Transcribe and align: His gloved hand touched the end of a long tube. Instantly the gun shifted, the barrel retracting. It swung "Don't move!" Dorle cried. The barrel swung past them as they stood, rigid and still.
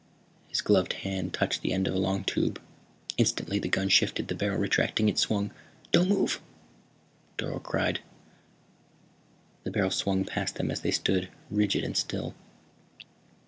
His 0.47 0.61
gloved 0.61 0.93
hand 1.05 1.31
touched 1.31 1.61
the 1.61 1.71
end 1.73 1.87
of 1.87 1.93
a 1.93 1.99
long 1.99 2.23
tube. 2.23 2.59
Instantly 3.19 3.59
the 3.59 3.69
gun 3.69 3.87
shifted, 3.87 4.27
the 4.29 4.33
barrel 4.33 4.57
retracting. 4.57 5.07
It 5.07 5.19
swung 5.19 5.51
"Don't 5.91 6.09
move!" 6.09 6.41
Dorle 7.37 7.61
cried. 7.61 7.99
The 9.63 9.69
barrel 9.69 9.91
swung 9.91 10.25
past 10.25 10.55
them 10.55 10.71
as 10.71 10.81
they 10.81 10.89
stood, 10.89 11.29
rigid 11.51 11.83
and 11.83 11.95
still. 11.95 12.33